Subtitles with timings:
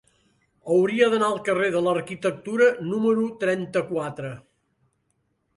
[0.75, 4.33] Hauria d'anar al carrer de l'Arquitectura número trenta-quatre.